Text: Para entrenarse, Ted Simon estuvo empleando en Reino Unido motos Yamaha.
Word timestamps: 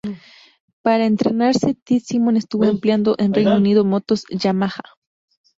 Para 0.81 1.05
entrenarse, 1.05 1.75
Ted 1.75 1.99
Simon 2.01 2.35
estuvo 2.35 2.63
empleando 2.65 3.13
en 3.19 3.35
Reino 3.35 3.55
Unido 3.55 3.85
motos 3.85 4.25
Yamaha. 4.31 4.81